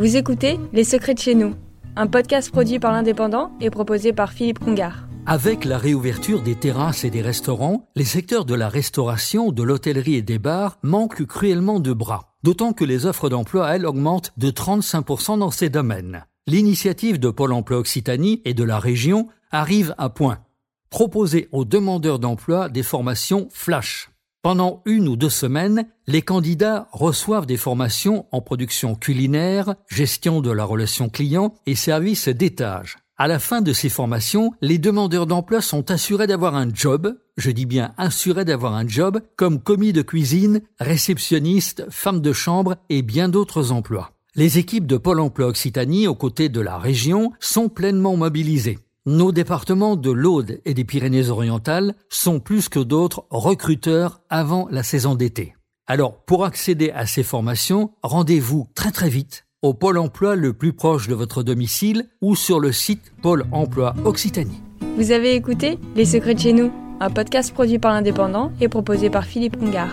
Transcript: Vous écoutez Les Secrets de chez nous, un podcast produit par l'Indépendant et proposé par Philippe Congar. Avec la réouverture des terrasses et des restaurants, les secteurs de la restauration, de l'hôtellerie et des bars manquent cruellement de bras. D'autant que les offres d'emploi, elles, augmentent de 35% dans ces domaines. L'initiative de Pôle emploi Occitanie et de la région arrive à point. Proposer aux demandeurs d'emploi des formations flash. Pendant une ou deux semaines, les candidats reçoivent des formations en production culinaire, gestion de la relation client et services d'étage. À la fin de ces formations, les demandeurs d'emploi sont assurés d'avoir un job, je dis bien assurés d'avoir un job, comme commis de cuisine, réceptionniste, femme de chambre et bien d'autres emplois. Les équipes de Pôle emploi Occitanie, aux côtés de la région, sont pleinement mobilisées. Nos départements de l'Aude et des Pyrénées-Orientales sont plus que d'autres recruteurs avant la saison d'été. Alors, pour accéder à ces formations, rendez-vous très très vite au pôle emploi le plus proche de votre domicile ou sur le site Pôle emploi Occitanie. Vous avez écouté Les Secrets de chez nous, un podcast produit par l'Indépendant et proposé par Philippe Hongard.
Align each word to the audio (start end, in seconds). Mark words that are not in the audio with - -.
Vous 0.00 0.16
écoutez 0.16 0.58
Les 0.72 0.84
Secrets 0.84 1.12
de 1.12 1.18
chez 1.18 1.34
nous, 1.34 1.54
un 1.94 2.06
podcast 2.06 2.50
produit 2.50 2.78
par 2.78 2.90
l'Indépendant 2.90 3.52
et 3.60 3.68
proposé 3.68 4.14
par 4.14 4.32
Philippe 4.32 4.58
Congar. 4.58 5.06
Avec 5.26 5.66
la 5.66 5.76
réouverture 5.76 6.40
des 6.40 6.54
terrasses 6.54 7.04
et 7.04 7.10
des 7.10 7.20
restaurants, 7.20 7.86
les 7.96 8.06
secteurs 8.06 8.46
de 8.46 8.54
la 8.54 8.70
restauration, 8.70 9.52
de 9.52 9.62
l'hôtellerie 9.62 10.14
et 10.14 10.22
des 10.22 10.38
bars 10.38 10.78
manquent 10.82 11.26
cruellement 11.26 11.80
de 11.80 11.92
bras. 11.92 12.32
D'autant 12.42 12.72
que 12.72 12.86
les 12.86 13.04
offres 13.04 13.28
d'emploi, 13.28 13.76
elles, 13.76 13.84
augmentent 13.84 14.32
de 14.38 14.50
35% 14.50 15.38
dans 15.38 15.50
ces 15.50 15.68
domaines. 15.68 16.24
L'initiative 16.46 17.20
de 17.20 17.28
Pôle 17.28 17.52
emploi 17.52 17.76
Occitanie 17.76 18.40
et 18.46 18.54
de 18.54 18.64
la 18.64 18.78
région 18.78 19.28
arrive 19.50 19.94
à 19.98 20.08
point. 20.08 20.38
Proposer 20.88 21.50
aux 21.52 21.66
demandeurs 21.66 22.20
d'emploi 22.20 22.70
des 22.70 22.82
formations 22.82 23.48
flash. 23.50 24.10
Pendant 24.42 24.80
une 24.86 25.06
ou 25.06 25.16
deux 25.16 25.28
semaines, 25.28 25.86
les 26.06 26.22
candidats 26.22 26.88
reçoivent 26.92 27.44
des 27.44 27.58
formations 27.58 28.24
en 28.32 28.40
production 28.40 28.94
culinaire, 28.94 29.74
gestion 29.86 30.40
de 30.40 30.50
la 30.50 30.64
relation 30.64 31.10
client 31.10 31.54
et 31.66 31.74
services 31.74 32.28
d'étage. 32.28 32.96
À 33.18 33.28
la 33.28 33.38
fin 33.38 33.60
de 33.60 33.74
ces 33.74 33.90
formations, 33.90 34.52
les 34.62 34.78
demandeurs 34.78 35.26
d'emploi 35.26 35.60
sont 35.60 35.90
assurés 35.90 36.26
d'avoir 36.26 36.54
un 36.54 36.72
job, 36.72 37.18
je 37.36 37.50
dis 37.50 37.66
bien 37.66 37.92
assurés 37.98 38.46
d'avoir 38.46 38.74
un 38.74 38.88
job, 38.88 39.20
comme 39.36 39.60
commis 39.60 39.92
de 39.92 40.00
cuisine, 40.00 40.62
réceptionniste, 40.78 41.84
femme 41.90 42.22
de 42.22 42.32
chambre 42.32 42.78
et 42.88 43.02
bien 43.02 43.28
d'autres 43.28 43.72
emplois. 43.72 44.12
Les 44.36 44.56
équipes 44.56 44.86
de 44.86 44.96
Pôle 44.96 45.20
emploi 45.20 45.48
Occitanie, 45.48 46.06
aux 46.06 46.14
côtés 46.14 46.48
de 46.48 46.62
la 46.62 46.78
région, 46.78 47.32
sont 47.40 47.68
pleinement 47.68 48.16
mobilisées. 48.16 48.78
Nos 49.10 49.32
départements 49.32 49.96
de 49.96 50.12
l'Aude 50.12 50.60
et 50.64 50.72
des 50.72 50.84
Pyrénées-Orientales 50.84 51.96
sont 52.10 52.38
plus 52.38 52.68
que 52.68 52.78
d'autres 52.78 53.24
recruteurs 53.30 54.20
avant 54.30 54.68
la 54.70 54.84
saison 54.84 55.16
d'été. 55.16 55.56
Alors, 55.88 56.22
pour 56.22 56.44
accéder 56.44 56.92
à 56.92 57.06
ces 57.06 57.24
formations, 57.24 57.90
rendez-vous 58.04 58.68
très 58.76 58.92
très 58.92 59.08
vite 59.08 59.46
au 59.62 59.74
pôle 59.74 59.98
emploi 59.98 60.36
le 60.36 60.52
plus 60.52 60.72
proche 60.72 61.08
de 61.08 61.14
votre 61.16 61.42
domicile 61.42 62.08
ou 62.22 62.36
sur 62.36 62.60
le 62.60 62.70
site 62.70 63.12
Pôle 63.20 63.46
emploi 63.50 63.96
Occitanie. 64.04 64.62
Vous 64.96 65.10
avez 65.10 65.34
écouté 65.34 65.80
Les 65.96 66.04
Secrets 66.04 66.34
de 66.34 66.38
chez 66.38 66.52
nous, 66.52 66.70
un 67.00 67.10
podcast 67.10 67.52
produit 67.52 67.80
par 67.80 67.92
l'Indépendant 67.92 68.52
et 68.60 68.68
proposé 68.68 69.10
par 69.10 69.24
Philippe 69.24 69.60
Hongard. 69.60 69.90